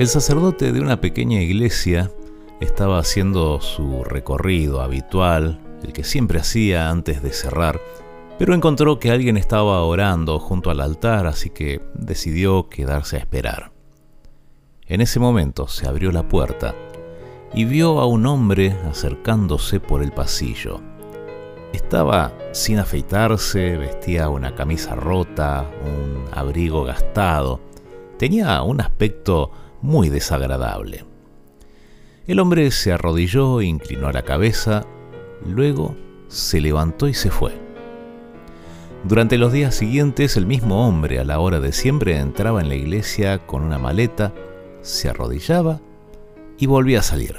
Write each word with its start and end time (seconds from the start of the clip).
El 0.00 0.08
sacerdote 0.08 0.72
de 0.72 0.80
una 0.80 0.98
pequeña 0.98 1.42
iglesia 1.42 2.10
estaba 2.58 2.98
haciendo 2.98 3.60
su 3.60 4.02
recorrido 4.02 4.80
habitual, 4.80 5.60
el 5.82 5.92
que 5.92 6.04
siempre 6.04 6.40
hacía 6.40 6.88
antes 6.88 7.22
de 7.22 7.34
cerrar, 7.34 7.82
pero 8.38 8.54
encontró 8.54 8.98
que 8.98 9.10
alguien 9.10 9.36
estaba 9.36 9.82
orando 9.82 10.38
junto 10.38 10.70
al 10.70 10.80
altar, 10.80 11.26
así 11.26 11.50
que 11.50 11.82
decidió 11.92 12.70
quedarse 12.70 13.16
a 13.16 13.18
esperar. 13.18 13.72
En 14.86 15.02
ese 15.02 15.20
momento 15.20 15.68
se 15.68 15.86
abrió 15.86 16.12
la 16.12 16.26
puerta 16.26 16.74
y 17.52 17.66
vio 17.66 18.00
a 18.00 18.06
un 18.06 18.24
hombre 18.24 18.74
acercándose 18.88 19.80
por 19.80 20.02
el 20.02 20.12
pasillo. 20.12 20.80
Estaba 21.74 22.32
sin 22.52 22.78
afeitarse, 22.78 23.76
vestía 23.76 24.30
una 24.30 24.54
camisa 24.54 24.94
rota, 24.94 25.70
un 25.84 26.24
abrigo 26.32 26.84
gastado, 26.84 27.60
tenía 28.16 28.62
un 28.62 28.80
aspecto 28.80 29.50
muy 29.82 30.08
desagradable. 30.08 31.04
El 32.26 32.38
hombre 32.40 32.70
se 32.70 32.92
arrodilló, 32.92 33.60
inclinó 33.60 34.12
la 34.12 34.22
cabeza, 34.22 34.86
luego 35.44 35.96
se 36.28 36.60
levantó 36.60 37.08
y 37.08 37.14
se 37.14 37.30
fue. 37.30 37.52
Durante 39.04 39.38
los 39.38 39.52
días 39.52 39.74
siguientes 39.74 40.36
el 40.36 40.46
mismo 40.46 40.86
hombre 40.86 41.18
a 41.18 41.24
la 41.24 41.40
hora 41.40 41.58
de 41.58 41.72
siempre 41.72 42.18
entraba 42.18 42.60
en 42.60 42.68
la 42.68 42.74
iglesia 42.74 43.38
con 43.46 43.64
una 43.64 43.78
maleta, 43.78 44.32
se 44.82 45.08
arrodillaba 45.08 45.80
y 46.58 46.66
volvía 46.66 47.00
a 47.00 47.02
salir. 47.02 47.36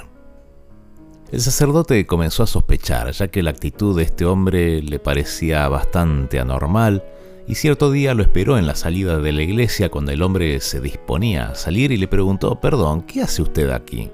El 1.30 1.40
sacerdote 1.40 2.04
comenzó 2.04 2.42
a 2.42 2.46
sospechar, 2.46 3.10
ya 3.12 3.28
que 3.28 3.42
la 3.42 3.50
actitud 3.50 3.96
de 3.96 4.02
este 4.02 4.26
hombre 4.26 4.82
le 4.82 4.98
parecía 4.98 5.66
bastante 5.68 6.38
anormal, 6.38 7.04
y 7.46 7.56
cierto 7.56 7.90
día 7.90 8.14
lo 8.14 8.22
esperó 8.22 8.58
en 8.58 8.66
la 8.66 8.74
salida 8.74 9.18
de 9.18 9.32
la 9.32 9.42
iglesia 9.42 9.90
cuando 9.90 10.12
el 10.12 10.22
hombre 10.22 10.60
se 10.60 10.80
disponía 10.80 11.48
a 11.48 11.54
salir 11.54 11.90
y 11.90 11.96
le 11.96 12.08
preguntó, 12.08 12.60
perdón, 12.60 13.02
¿qué 13.02 13.22
hace 13.22 13.42
usted 13.42 13.70
aquí? 13.70 14.10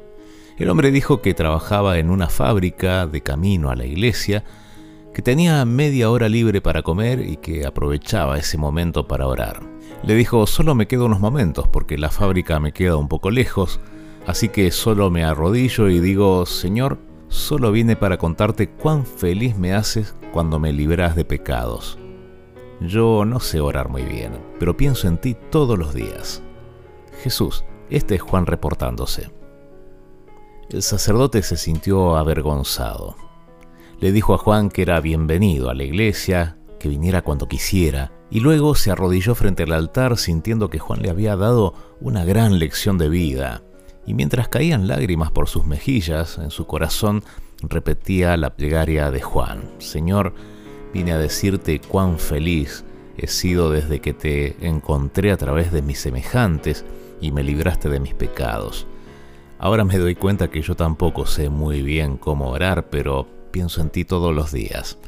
El 0.57 0.71
hombre 0.71 0.91
dijo 0.91 1.23
que 1.23 1.35
trabajaba 1.35 1.99
en 1.99 2.11
una 2.11 2.29
fábrica 2.29 3.07
de 3.07 3.21
camino 3.21 3.71
a 3.71 3.77
la 3.77 3.87
iglesia, 3.87 4.45
que 5.15 5.23
tenía 5.23 5.65
media 5.65 6.11
hora 6.11 6.29
libre 6.29 6.61
para 6.61 6.83
comer 6.83 7.21
y 7.21 7.37
que 7.37 7.67
aprovechaba 7.67 8.39
ese 8.39 8.59
momento 8.59 9.07
para 9.07 9.27
orar. 9.27 9.61
Le 10.03 10.15
dijo, 10.15 10.47
solo 10.47 10.75
me 10.75 10.87
quedo 10.87 11.07
unos 11.07 11.21
momentos 11.21 11.69
porque 11.69 11.99
la 11.99 12.11
fábrica 12.11 12.59
me 12.61 12.73
queda 12.73 12.97
un 12.97 13.09
poco 13.09 13.31
lejos, 13.31 13.79
así 14.27 14.49
que 14.49 14.71
solo 14.71 15.11
me 15.11 15.25
arrodillo 15.25 15.89
y 15.89 16.01
digo, 16.01 16.47
Señor, 16.47 16.99
solo 17.29 17.73
vine 17.73 17.95
para 17.95 18.17
contarte 18.17 18.69
cuán 18.69 19.05
feliz 19.05 19.57
me 19.57 19.75
haces 19.75 20.15
cuando 20.33 20.59
me 20.59 20.73
libras 20.73 21.15
de 21.15 21.25
pecados. 21.25 21.99
Yo 22.81 23.25
no 23.25 23.41
sé 23.41 23.61
orar 23.61 23.89
muy 23.89 24.03
bien, 24.03 24.39
pero 24.61 24.77
pienso 24.77 25.09
en 25.09 25.19
ti 25.19 25.37
todos 25.51 25.79
los 25.79 25.95
días. 25.95 26.43
Jesús, 27.23 27.65
este 27.91 28.15
es 28.15 28.23
Juan 28.23 28.47
reportándose. 28.47 29.31
El 30.71 30.83
sacerdote 30.83 31.43
se 31.43 31.57
sintió 31.57 32.17
avergonzado. 32.17 33.17
Le 34.01 34.13
dijo 34.13 34.35
a 34.35 34.39
Juan 34.39 34.69
que 34.69 34.83
era 34.83 35.01
bienvenido 35.01 35.71
a 35.71 35.75
la 35.75 35.83
iglesia, 35.83 36.59
que 36.79 36.89
viniera 36.89 37.23
cuando 37.23 37.49
quisiera, 37.49 38.13
y 38.31 38.41
luego 38.41 38.75
se 38.75 38.93
arrodilló 38.93 39.35
frente 39.35 39.65
al 39.65 39.73
altar 39.73 40.17
sintiendo 40.17 40.71
que 40.71 40.79
Juan 40.79 41.03
le 41.03 41.11
había 41.11 41.35
dado 41.35 41.75
una 42.01 42.25
gran 42.25 42.61
lección 42.61 42.97
de 42.97 43.09
vida. 43.09 43.63
Y 44.07 44.15
mientras 44.15 44.49
caían 44.49 44.87
lágrimas 44.87 45.33
por 45.33 45.49
sus 45.49 45.67
mejillas, 45.67 46.39
en 46.39 46.51
su 46.51 46.67
corazón 46.67 47.25
repetía 47.63 48.37
la 48.37 48.55
plegaria 48.55 49.11
de 49.11 49.21
Juan. 49.21 49.71
Señor, 49.79 50.35
vine 50.93 51.13
a 51.13 51.19
decirte 51.19 51.81
cuán 51.81 52.19
feliz 52.19 52.85
he 53.17 53.27
sido 53.27 53.71
desde 53.71 54.01
que 54.01 54.15
te 54.15 54.57
encontré 54.67 55.33
a 55.33 55.37
través 55.37 55.73
de 55.73 55.83
mis 55.83 55.99
semejantes 55.99 56.85
y 57.21 57.33
me 57.33 57.43
libraste 57.43 57.89
de 57.89 58.01
mis 58.01 58.15
pecados. 58.15 58.87
Ahora 59.59 59.85
me 59.85 59.99
doy 59.99 60.15
cuenta 60.15 60.49
que 60.49 60.63
yo 60.63 60.77
tampoco 60.77 61.27
sé 61.27 61.49
muy 61.49 61.83
bien 61.83 62.17
cómo 62.17 62.51
orar, 62.51 62.91
pero 62.91 63.27
pienso 63.51 63.81
en 63.81 63.91
ti 63.91 64.05
todos 64.05 64.35
los 64.35 64.53
días. 64.53 64.99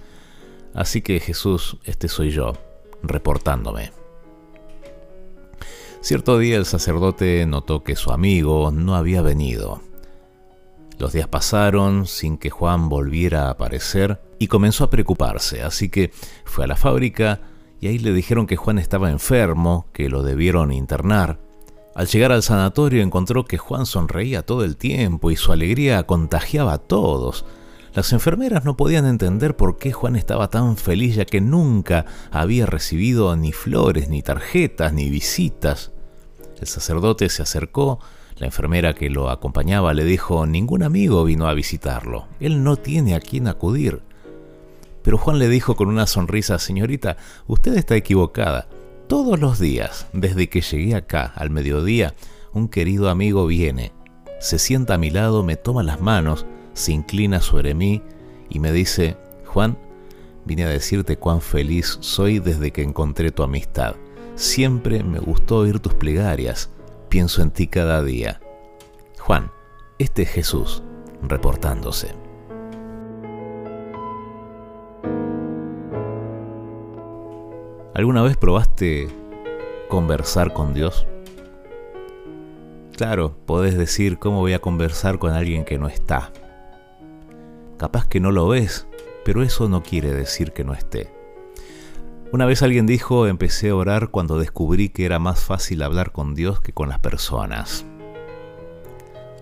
Así 0.75 1.03
que 1.03 1.21
Jesús, 1.21 1.79
este 1.85 2.09
soy 2.09 2.31
yo, 2.31 2.55
reportándome. 3.03 3.93
Cierto 6.01 6.39
día 6.39 6.57
el 6.57 6.65
sacerdote 6.65 7.45
notó 7.47 7.85
que 7.85 7.95
su 7.95 8.11
amigo 8.11 8.71
no 8.73 8.97
había 8.97 9.23
venido. 9.23 9.83
Los 11.01 11.15
días 11.15 11.29
pasaron 11.29 12.07
sin 12.07 12.37
que 12.37 12.51
Juan 12.51 12.91
volviera 12.91 13.47
a 13.47 13.53
aparecer 13.53 14.21
y 14.39 14.49
comenzó 14.49 14.85
a 14.85 14.91
preocuparse, 14.91 15.63
así 15.63 15.89
que 15.89 16.13
fue 16.45 16.65
a 16.65 16.67
la 16.67 16.77
fábrica 16.77 17.41
y 17.81 17.87
ahí 17.87 17.99
le 17.99 18.13
dijeron 18.13 18.47
que 18.47 18.57
Juan 18.57 18.79
estaba 18.79 19.11
enfermo, 19.11 19.87
que 19.95 20.11
lo 20.11 20.23
debieron 20.23 20.73
internar. 20.73 21.41
Al 21.95 22.07
llegar 22.07 22.33
al 22.33 22.43
sanatorio 22.43 23.03
encontró 23.03 23.47
que 23.47 23.57
Juan 23.57 23.87
sonreía 23.87 24.43
todo 24.43 24.63
el 24.63 24.77
tiempo 24.77 25.31
y 25.31 25.37
su 25.37 25.53
alegría 25.53 26.03
contagiaba 26.03 26.75
a 26.75 26.79
todos. 26.79 27.47
Las 27.95 28.13
enfermeras 28.13 28.67
no 28.67 28.77
podían 28.77 29.07
entender 29.07 29.57
por 29.57 29.79
qué 29.79 29.93
Juan 29.93 30.17
estaba 30.17 30.51
tan 30.51 30.77
feliz 30.77 31.15
ya 31.15 31.25
que 31.25 31.41
nunca 31.41 32.05
había 32.31 32.67
recibido 32.67 33.35
ni 33.37 33.53
flores, 33.53 34.11
ni 34.11 34.21
tarjetas, 34.21 34.93
ni 34.93 35.09
visitas. 35.09 35.93
El 36.61 36.67
sacerdote 36.67 37.31
se 37.31 37.41
acercó, 37.41 38.01
la 38.41 38.47
enfermera 38.47 38.95
que 38.95 39.11
lo 39.11 39.29
acompañaba 39.29 39.93
le 39.93 40.03
dijo, 40.03 40.47
ningún 40.47 40.83
amigo 40.83 41.25
vino 41.25 41.47
a 41.47 41.53
visitarlo, 41.53 42.27
él 42.41 42.65
no 42.65 42.77
tiene 42.77 43.15
a 43.15 43.21
quién 43.21 43.47
acudir. 43.47 44.01
Pero 45.03 45.19
Juan 45.19 45.39
le 45.39 45.49
dijo 45.49 45.77
con 45.77 45.89
una 45.89 46.07
sonrisa, 46.07 46.59
señorita, 46.59 47.19
usted 47.47 47.77
está 47.77 47.97
equivocada. 47.97 48.67
Todos 49.09 49.39
los 49.39 49.59
días, 49.59 50.07
desde 50.15 50.49
que 50.49 50.63
llegué 50.63 50.95
acá 50.95 51.33
al 51.37 51.51
mediodía, 51.51 52.15
un 52.55 52.69
querido 52.69 53.11
amigo 53.11 53.47
viene, 53.47 53.93
se 54.41 54.59
sienta 54.59 54.95
a 54.95 54.99
mi 54.99 55.11
lado, 55.11 55.43
me 55.43 55.57
toma 55.57 55.83
las 55.83 56.01
manos, 56.01 56.47
se 56.73 56.93
inclina 56.93 57.43
sobre 57.43 57.75
mí 57.75 58.03
y 58.49 58.59
me 58.59 58.73
dice, 58.73 59.19
Juan, 59.45 59.77
vine 60.47 60.65
a 60.65 60.69
decirte 60.69 61.19
cuán 61.19 61.43
feliz 61.43 61.99
soy 62.01 62.39
desde 62.39 62.71
que 62.71 62.83
encontré 62.83 63.33
tu 63.33 63.43
amistad. 63.43 63.97
Siempre 64.35 65.03
me 65.03 65.19
gustó 65.19 65.59
oír 65.59 65.79
tus 65.79 65.93
plegarias, 65.93 66.71
pienso 67.11 67.43
en 67.43 67.51
ti 67.51 67.67
cada 67.67 68.03
día. 68.03 68.41
Juan, 69.19 69.51
este 69.99 70.23
es 70.23 70.31
Jesús, 70.31 70.83
reportándose. 71.21 72.15
¿Alguna 77.93 78.23
vez 78.23 78.37
probaste 78.37 79.09
conversar 79.89 80.55
con 80.55 80.73
Dios? 80.73 81.07
Claro, 82.97 83.35
podés 83.45 83.77
decir 83.77 84.19
cómo 84.19 84.39
voy 84.39 84.53
a 84.53 84.61
conversar 84.61 85.19
con 85.19 85.33
alguien 85.33 85.65
que 85.65 85.79
no 85.79 85.89
está. 85.89 86.31
Capaz 87.77 88.07
que 88.07 88.21
no 88.21 88.31
lo 88.31 88.47
ves, 88.47 88.87
pero 89.25 89.43
eso 89.43 89.69
no 89.69 89.83
quiere 89.83 90.15
decir 90.15 90.53
que 90.53 90.65
no 90.65 90.75
esté. 90.75 91.20
Una 92.33 92.47
vez 92.47 92.63
alguien 92.63 92.87
dijo, 92.87 93.27
empecé 93.27 93.71
a 93.71 93.75
orar 93.75 94.11
cuando 94.11 94.39
descubrí 94.39 94.91
que 94.91 95.05
era 95.05 95.19
más 95.19 95.41
fácil 95.41 95.83
hablar 95.83 96.13
con 96.13 96.37
Dios 96.37 96.61
que 96.61 96.73
con 96.73 96.89
las 96.89 97.01
personas. 97.01 97.85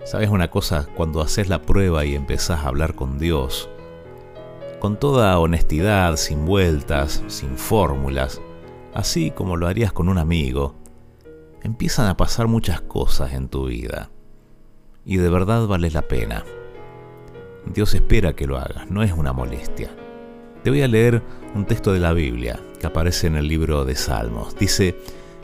¿Sabes 0.04 0.31
una 0.31 0.49
cosa? 0.49 0.88
Cuando 0.97 1.21
haces 1.21 1.50
la 1.50 1.60
prueba 1.60 2.06
y 2.06 2.15
empezás 2.15 2.60
a 2.60 2.69
hablar 2.69 2.94
con 2.94 3.19
Dios, 3.19 3.69
con 4.81 4.99
toda 4.99 5.38
honestidad, 5.38 6.16
sin 6.16 6.47
vueltas, 6.47 7.22
sin 7.26 7.59
fórmulas, 7.59 8.41
así 8.94 9.32
como 9.32 9.59
lo 9.59 9.66
harías 9.66 9.93
con 9.93 10.09
un 10.09 10.16
amigo, 10.16 10.75
empiezan 11.62 12.06
a 12.06 12.16
pasar 12.16 12.47
muchas 12.47 12.81
cosas 12.81 13.34
en 13.34 13.50
tu 13.50 13.66
vida. 13.66 14.09
Y 15.05 15.19
de 15.19 15.28
verdad 15.28 15.66
vale 15.66 15.91
la 15.91 16.09
pena. 16.09 16.43
Dios 17.66 17.93
espera 17.93 18.32
que 18.32 18.47
lo 18.47 18.56
hagas, 18.56 18.91
no 18.91 19.03
es 19.03 19.12
una 19.12 19.34
molestia. 19.34 19.91
Te 20.63 20.71
voy 20.71 20.83
a 20.83 20.89
leer 20.89 21.23
un 21.55 21.65
texto 21.67 21.93
de 21.93 22.01
la 22.01 22.13
Biblia 22.13 22.59
que 22.81 22.87
aparece 22.87 23.27
en 23.27 23.37
el 23.37 23.47
libro 23.47 23.85
de 23.85 23.95
Salmos. 23.95 24.57
Dice, 24.57 24.97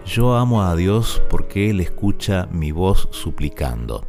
yo 0.04 0.34
amo 0.34 0.62
a 0.62 0.74
Dios 0.74 1.22
porque 1.30 1.70
Él 1.70 1.80
escucha 1.80 2.48
mi 2.50 2.72
voz 2.72 3.08
suplicando, 3.12 4.04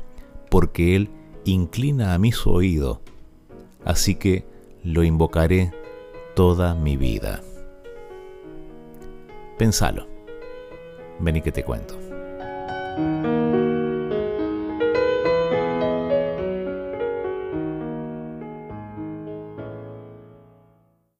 porque 0.50 0.96
Él 0.96 1.10
inclina 1.46 2.14
a 2.14 2.18
mí 2.18 2.32
su 2.32 2.50
oído. 2.50 3.02
Así 3.84 4.16
que 4.16 4.46
lo 4.84 5.04
invocaré 5.04 5.72
toda 6.36 6.74
mi 6.74 6.98
vida. 6.98 7.42
Pensalo. 9.58 10.08
Ven 11.20 11.38
y 11.38 11.42
que 11.42 11.52
te 11.52 11.64
cuento. 11.64 11.98